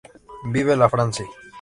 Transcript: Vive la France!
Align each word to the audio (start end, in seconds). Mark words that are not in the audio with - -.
Vive 0.55 0.75
la 0.77 0.89
France! 0.89 1.23